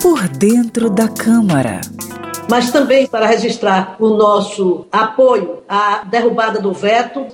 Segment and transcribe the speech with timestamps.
[0.00, 1.82] Por dentro da Câmara.
[2.48, 7.26] Mas também para registrar o nosso apoio à derrubada do veto.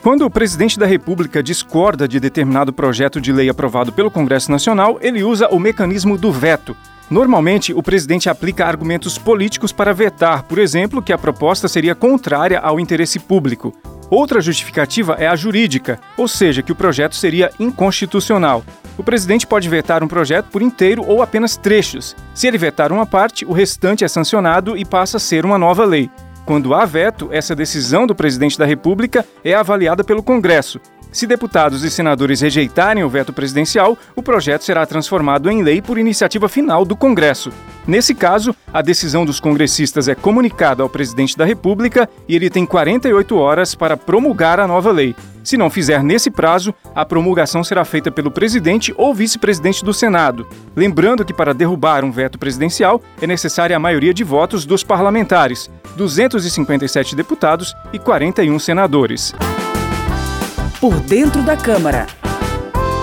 [0.00, 4.98] Quando o presidente da República discorda de determinado projeto de lei aprovado pelo Congresso Nacional,
[5.02, 6.76] ele usa o mecanismo do veto.
[7.10, 12.60] Normalmente, o presidente aplica argumentos políticos para vetar, por exemplo, que a proposta seria contrária
[12.60, 13.74] ao interesse público.
[14.08, 18.64] Outra justificativa é a jurídica, ou seja, que o projeto seria inconstitucional.
[19.00, 22.14] O presidente pode vetar um projeto por inteiro ou apenas trechos.
[22.34, 25.86] Se ele vetar uma parte, o restante é sancionado e passa a ser uma nova
[25.86, 26.10] lei.
[26.44, 30.78] Quando há veto, essa decisão do presidente da República é avaliada pelo Congresso.
[31.10, 35.96] Se deputados e senadores rejeitarem o veto presidencial, o projeto será transformado em lei por
[35.96, 37.50] iniciativa final do Congresso.
[37.90, 42.64] Nesse caso, a decisão dos congressistas é comunicada ao presidente da República e ele tem
[42.64, 45.12] 48 horas para promulgar a nova lei.
[45.42, 50.46] Se não fizer nesse prazo, a promulgação será feita pelo presidente ou vice-presidente do Senado.
[50.76, 55.68] Lembrando que para derrubar um veto presidencial é necessária a maioria de votos dos parlamentares,
[55.96, 59.34] 257 deputados e 41 senadores.
[60.80, 62.19] Por dentro da Câmara.